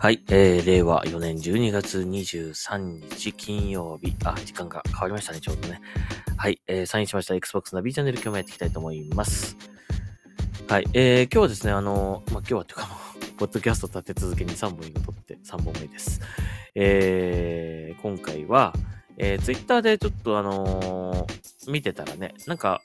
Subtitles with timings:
[0.00, 4.14] はい、えー、令和4年12月23日金曜日。
[4.24, 5.80] あ、時間が変わりましたね、ちょうどね。
[6.36, 9.56] はい、えー、サインしました Xbox ナビチャンネル今日もやっていきたいと思います。
[10.68, 12.94] はい、えー、今日はですね、あの、まあ、今日はっていうかも、
[13.38, 16.20] ポッドキャスト立て続けに3本今撮って3本目です。
[16.76, 18.72] えー、今回は、
[19.16, 22.82] えー、Twitter でちょっとあのー、見てたらね、なんか、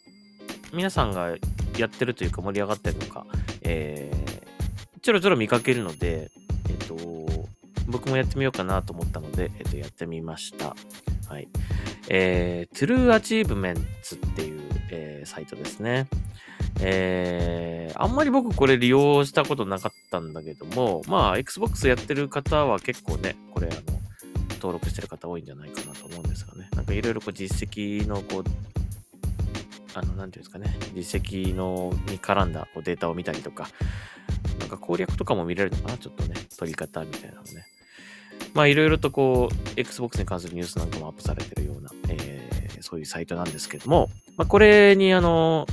[0.74, 1.38] 皆さんが
[1.78, 3.28] やってるというか盛り上がってるのか、
[3.62, 6.32] えー、ちょろちょろ見かけるので、
[7.94, 10.76] 僕もやってみようかなと思ったので、えっ、と、やってみました。
[11.30, 11.48] はい。
[12.10, 14.62] えー、True Achievements っていう、
[14.92, 16.08] えー、サイトですね。
[16.82, 24.00] えー、あんまり僕これ利用したことなかったんだけども、まあ、Xbox やってる方は結構ね、これ、あの、
[24.56, 26.70] 登録してる方多いんじゃないかなと思うんですがね。
[26.76, 28.44] なんかいろいろこう実績のこう、
[29.94, 33.70] あの、なんていうんですかね、実績のに絡んだこうデータを見たりとか、
[34.60, 37.66] なんか攻略とかも見れるのかなちょっとね、取り方みたいなのね。
[38.54, 45.66] まあいろいろとこう、Xbox に関するニュースなんかもアップされてるような、えー、そういうサイトなんですけども、まあこれにあの、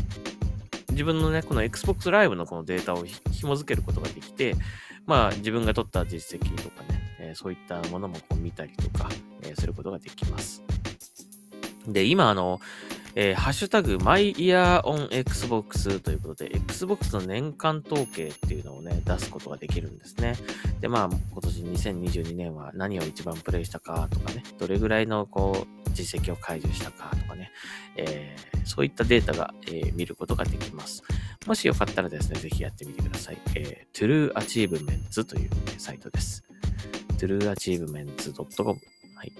[0.91, 4.57] 自分のね、この Xbox Live のこのデータを紐付けることができて、
[5.07, 9.09] まあ自分が取った実績とかね、えー、そういったものもこう見たりとか、
[9.43, 10.63] えー、することができます。
[11.87, 12.61] で、今あの、
[13.15, 20.37] えー、ハッシュタグ、マイイヤーオン Xbox ということで、Xbox の年間統計っていうのをね、出すことができるんですね。
[20.81, 27.51] で、まあ、今年2022年は何を一番プレイしたかとかね、どれぐらいのこう、実績を解除したかとかね、
[27.97, 31.03] えー、そういったデータが、えー、見ることができます。
[31.47, 33.39] もしよかったらですね、ぜひやってみてください。
[33.57, 36.45] えー、True Achievements という、サイトです。
[37.19, 38.81] trueachievements.com
[39.17, 39.33] はい。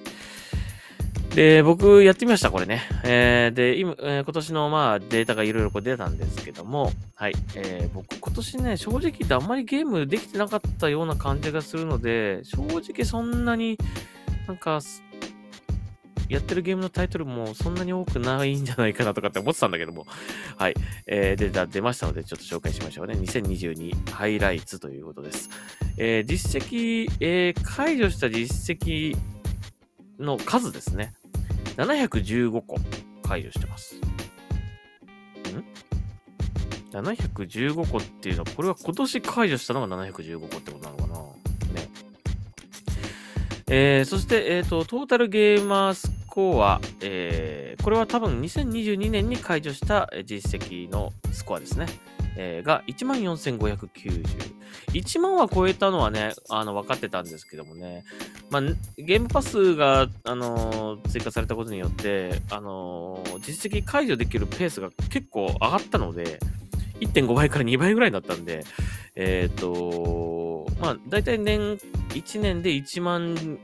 [1.35, 2.83] で、僕やってみました、これね。
[3.05, 7.35] えー、で、今、えー、今年のまあデータがいろいろ出たんですけども、はい。
[7.55, 13.79] えー、僕今年ね、正直言ってあんまりゲームできてなかったような感じがするので、正直そんなに
[14.49, 14.81] なんか、
[16.29, 20.07] やってるゲームのタイトルもそんなに多くないんじゃないかなとかって思ってたんだけども、
[20.57, 20.75] はい。
[21.07, 23.15] えー、データ出ましたので、ちょっと紹介しましょうね。
[23.15, 25.51] 2022ハイライツということです。
[25.97, 29.17] えー、実績、えー、解除した実績
[30.19, 31.15] の数ですね。
[31.77, 32.77] 715個
[33.23, 33.95] 解除してます。
[33.97, 34.01] ん
[36.93, 41.15] ?715 個っていうのは、これは今年解除したのが715個ってことなのかな？
[41.81, 41.89] ね。
[43.69, 51.87] えー、そして、えっ、ー、と、トータルゲーマースコア、えー、これは多分2022年に解除した実績のスコアですね。
[52.43, 54.25] えー、が14,590。
[54.93, 58.05] 1万は超えたのはね、あの、分かってたんですけどもね、
[58.49, 58.63] まあ、
[58.97, 66.41] ゲームパスが、あのー、追加されたことによって、あのー、実績解除できるペースが結構上がったので、
[67.01, 68.65] 1.5倍から2倍ぐらいになったんで、
[69.17, 71.77] えっ、と、まあ、大体年、
[72.11, 73.59] 1年で1万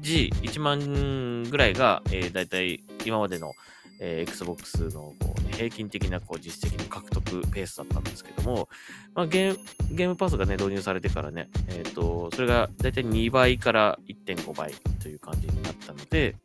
[0.00, 3.52] G、1万ぐらいが、えー、大体今までの、
[4.00, 8.68] えー、Xbox のこう、平均的なこう実績の獲得ペースだったんですけども、
[9.14, 14.72] まあ、ゲームパスがね、導入されてからね、えっ、ー、と、それがだいたい2倍から1.5倍
[15.02, 16.36] という感じになったので、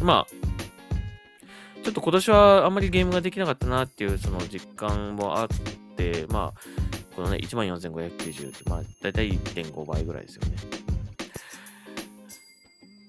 [0.00, 0.46] まあ、
[1.82, 5.48] ちょっと今年はあんまりゲームができなかったなっていうその実感もあっ
[5.96, 10.85] て、まあ、このね、14,590って、まあ、だいたい1.5倍ぐらいですよね。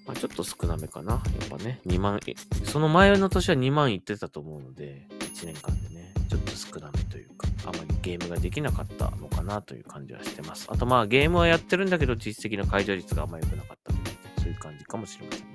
[0.08, 1.14] まあ、ちょっと少なめかな。
[1.14, 2.20] やっぱね、2万、
[2.64, 10.68] その前の年は2万いってたと思うので、1年間でね、ちょっと少なめというか、あまりゲームができなかったのかなという感じはしてます。
[10.70, 15.48] あとまあ、ゲームはやってるんだけど、実績の解除率があんま良くなかったとか、ね、そういう感じかもしれませんね。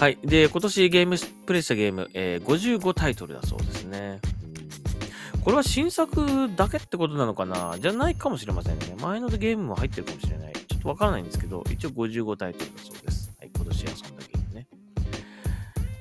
[0.00, 0.18] はい。
[0.22, 1.16] で、今年ゲーム、
[1.46, 4.20] プレイしたゲーム、えー、55タイトルだそうですね。
[5.44, 7.76] これは新作だけってことなのかな？
[7.80, 8.96] じゃないかもしれませんね。
[9.00, 10.47] 前のゲームも入ってるかもしれない。
[10.78, 13.32] っとわからないんですけど、一応55タイトルだそうです。
[13.38, 14.66] はい、今年遊んだゲームね。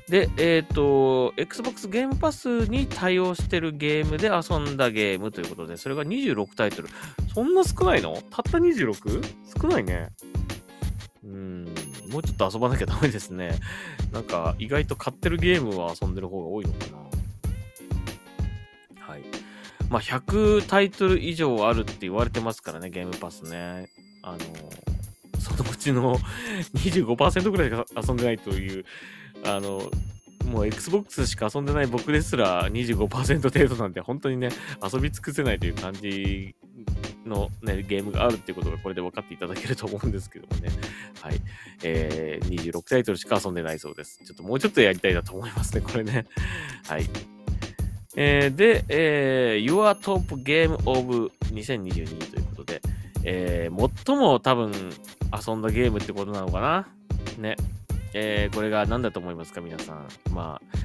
[0.10, 6.88] で、えっ、ー、と、Xbox ゲームパスに対応してるゲームで遊んだゲームということで、それが26タイトル。
[7.34, 8.14] そんな少ないの？
[8.30, 9.24] たった 26?
[9.62, 10.10] 少ないね。
[11.24, 11.66] うん、
[12.10, 13.60] もうちょっと遊ばなきゃダメですね。
[14.14, 16.98] なんか、意外と買ってるゲームは遊んでる方が多いのかな。
[19.02, 19.24] はい。
[19.90, 23.90] まあ、100タイトル以上あるって言われてますからね、ゲームパスね。
[24.22, 24.38] あの、
[25.40, 26.18] そのうちの
[26.76, 28.86] 25%ぐらいが遊んでないという、
[29.46, 29.90] あの、
[30.46, 34.50] もう Xbox しか遊んでない僕ですら25%程度なんで、本当にね、
[34.82, 36.56] 遊び尽くせないという感じ
[37.26, 40.70] のね、ゲームがあるっていうことがこれで分かっていただけると思うんですけどもね。
[41.22, 41.42] はい。
[41.84, 44.20] えー、26タイトルしか遊んでないそうです。
[44.26, 46.26] ちょっともうちょっとやりたいなと思いますね、これね。
[46.88, 47.06] はい。
[48.16, 52.82] えー、で、えー、Your Top Game of 2022ということで、
[53.24, 56.88] えー、最も多分遊んだゲームってことなのかな？
[57.38, 57.56] ね。
[58.14, 60.08] えー、これが何だと思いますか、皆さん？
[60.32, 60.78] まあ、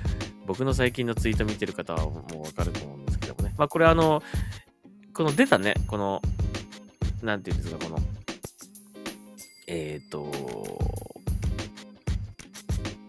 [0.47, 3.55] 僕の最近のツイート見てる方はもうわかると思うんですけどもね。
[3.57, 4.23] まあ、これあの、
[5.15, 6.21] この出たね、この、
[7.23, 7.99] なんていうんですか、この、
[9.69, 10.31] えっ、ー、と、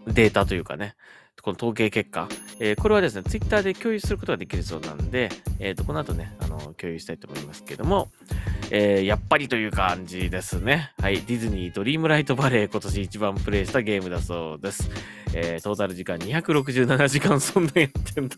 [0.06, 0.94] データというかね、
[1.42, 2.28] この統計結果、
[2.60, 5.28] えー、これはですね、ツイッターで共有することができるそうなんで、
[5.58, 8.10] えっ、ー、と、この後ね、あの、共有したいと思いますけども、
[8.76, 10.90] えー、やっぱりという感じですね。
[11.00, 11.22] はい。
[11.22, 14.90] ディズニードリームライトバレー今年一番プレイしたゲームだそうです。
[15.32, 18.34] えー、トータル時間267時間そんなやってんだ。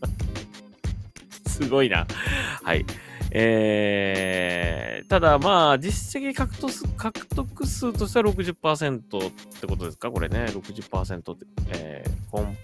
[1.49, 2.07] すごいな。
[2.63, 2.85] はい。
[3.31, 10.11] えー、ただまあ、実績獲得数獲得数としては60%ってことですか？
[10.11, 10.45] これね。
[10.51, 12.55] 60%って、えー、コン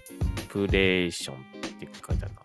[0.47, 1.39] プレーションっ
[1.79, 2.41] て書いてあるな。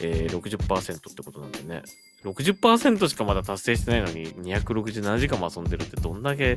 [0.00, 1.82] えー、60%ってことなんでね。
[2.24, 6.56] 60%しかまだ達成してないのに267時間も遊んでるってどんだけ、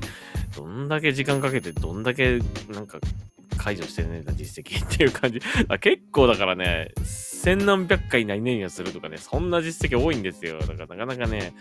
[0.55, 2.99] どんだけ時間かけてどんだけなんか
[3.57, 5.41] 解除してねえな実績っていう感じ。
[5.67, 10.59] あ結構だからね、千何百回何々をするとかね、そんな実績多いんですよ。
[10.59, 11.53] だからなかなかね、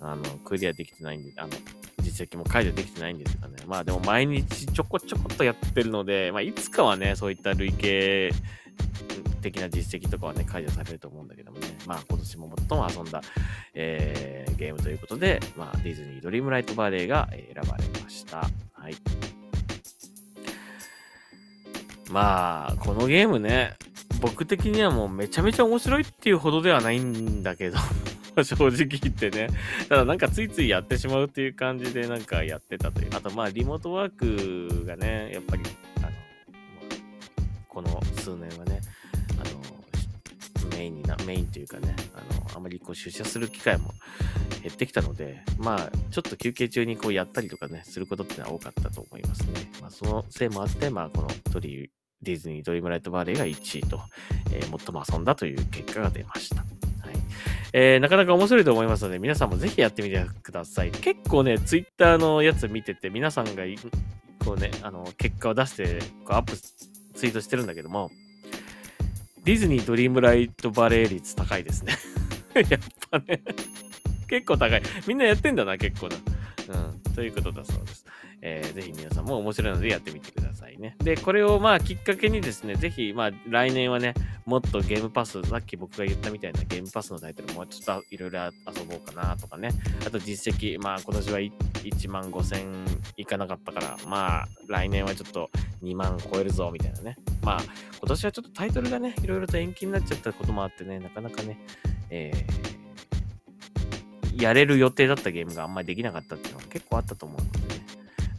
[0.00, 1.50] あの、クリアできてないんで、あの、
[2.02, 3.56] 実績も解除できてないんですよね。
[3.66, 8.30] まあでも毎日ちょこちょこっとやってるので、まあいつかはね、そういった累計
[9.40, 13.20] 的な実績とかはね、解除されると思うんだけどもね、まあ今年も最も遊んだ、
[13.74, 18.38] えー、ゲームということで、まあディズニードリームライトバレーが選ばれました。
[18.72, 18.94] はい。
[22.10, 23.74] まあ、このゲームね、
[24.20, 27.78] 僕的にはもうめちゃめちゃ面白いっていうほどではないんだけど
[28.42, 29.48] 正直言ってね。
[29.88, 33.10] ただなんかついついやってしまうっていう感じでなんかやってたという。
[33.14, 35.62] あとまあリモートワークがね、やっぱり、
[35.98, 36.08] あの、
[37.68, 38.80] この数年はね、
[40.76, 42.18] メインにな、メインというかね、あ
[42.52, 43.94] の、あまりこう出社する機会も
[44.62, 49.70] 減ってきたので、まあ、ちょっと休憩中にこうやったりとかね、することってのは多かったと思いますね。
[49.80, 51.90] まあ、そのせいもあって、まあ、このトリ
[52.22, 54.00] ディズニードリームライトバレーが1位と、
[54.52, 56.56] えー、最も遊んだという結果が出ました。
[56.56, 56.66] はい
[57.72, 60.90] えー、なかなか面白いと思いますので、皆さんもぜひやってみてください。
[60.90, 63.64] 結構ね、ツイッターのやつ見てて、皆さんが
[64.44, 68.10] こうね、あの、結果を出して、こうアップ、ツイートしてるんだけども、
[69.46, 71.94] ディズニードリームライトバレー率高いですね
[72.68, 73.42] やっぱね
[74.28, 74.82] 結構高い。
[75.06, 76.16] みんなやってんだな、結構な。
[76.68, 77.14] うん。
[77.14, 78.04] ということだそうです。
[78.42, 80.96] えー、ぜひ皆さんも面白いのでやってみてくださいね。
[81.02, 84.14] で、これをまあきっかけにですね、ぜひまあ来年はね、
[84.44, 89.70] もっとゲームパス、さっき僕が言ったみたいなゲームパスのタイトルもうちょっといろいろ遊ぼうかなとかね。
[90.06, 92.66] あと実績、まあ今年は1万5千
[93.16, 95.50] いかなかったから、まあ来年はちょっと
[95.82, 97.16] 2万超えるぞみたいなね。
[97.42, 97.62] まあ
[97.98, 101.58] 今年はちょっとタイトルがね、いろいろと延期になっちゃったこともあってね、なかなかね、
[102.10, 102.85] えー、
[104.38, 107.86] やれる予定だったゲームがあんまりできなかったっていうのが結構あったと思うのでね。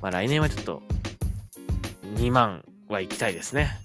[0.01, 0.81] まあ来年はちょっと
[2.15, 3.79] 2万は行きたいですね。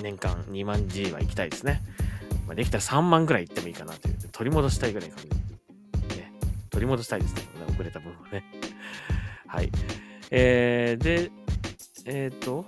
[0.00, 1.82] 年間2万 G は行きたいですね。
[2.46, 6.16] まあ、できたら3万ぐらい行ってもいいかなという、取り戻したいぐらい感じ。
[6.16, 6.32] ね、
[6.70, 7.42] 取り戻したいですね。
[7.68, 8.44] 遅れた分はね。
[9.46, 9.70] はい。
[10.30, 11.30] えー、で、
[12.06, 12.64] えっ、ー、と、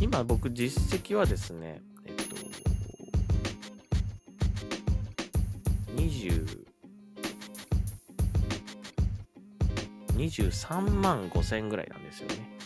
[0.00, 1.80] 今僕実績はですね、
[6.08, 6.64] 20、
[10.16, 12.58] 23万5000ぐらいなんですよね。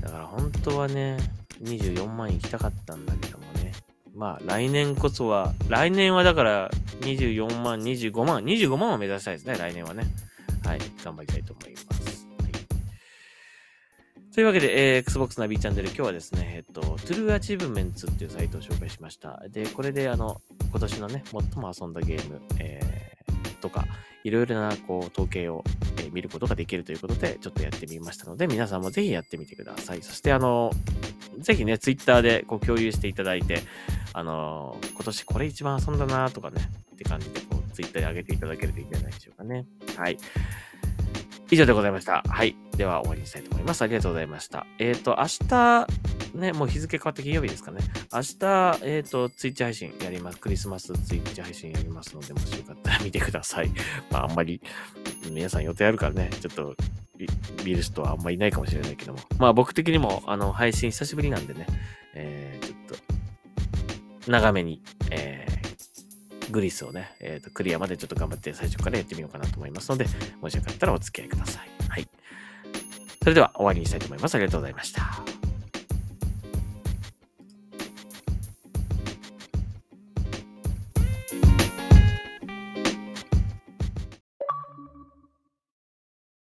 [0.00, 1.16] だから本当はね、
[1.62, 3.72] 24万行きたかったんだけどもね。
[4.14, 10.04] まあ来年こそは、来年はだから24万、25万、25万を目指したいですね、来年はね。
[10.64, 12.17] はい、頑張りたいと思います。
[14.34, 19.42] というわけで、えー、Xbox ナビチャンネル、今日はですね、えっと、True Achievements っていうサイトを紹介しました。
[19.48, 23.86] で、これであの、今年のね、最も遊んだゲーム、えー、とか、
[24.24, 25.64] いろいろなこう統計を、
[25.96, 30.02] えー、見ることができるということで、ちょっとやってみましたので、皆さんもぜひやってみてください。
[30.02, 30.70] そして、あの、
[31.38, 33.62] ぜひね、Twitter でこう共有していただいて、
[34.12, 36.60] あの、今年これ一番遊んだなとかね、
[36.92, 39.64] って感じで、こう、Twitter に上げていただけるといいんじゃないでしょうかね。
[39.96, 40.18] はい。
[41.50, 42.22] 以上でございました。
[42.28, 42.67] はい。
[42.78, 43.82] では終わりにしたいと思います。
[43.82, 44.64] ありがとうございました。
[44.78, 45.86] えっ、ー、と、明日、
[46.38, 47.80] ね、もう日付変わって金曜日ですかね。
[48.12, 50.38] 明日、えっ、ー、と、ツイッチ配信やります。
[50.38, 53.70] クリスマスツイッチ配信やりますので、もしよかったら見てください。
[54.12, 54.62] まあ、あんまり、
[55.28, 56.76] 皆さん予定あるからね、ちょっと、
[57.64, 59.18] 見る人はあんまりいないかもしれないけども。
[59.38, 61.66] まあ、僕的にも、あの、配信久しぶりなんでね、
[62.14, 62.98] えー、ちょっ
[64.24, 70.06] と、長めに、えー、グリスをね、えっ、ー、と、クリアまでちょっと頑張って最初からやってみようかなと思いますので、
[70.40, 71.60] もしよかったらお付き合いくださ。
[71.64, 71.77] い。
[73.28, 74.34] それでは終わりにしたいと思います。
[74.36, 75.27] ありがとうございました。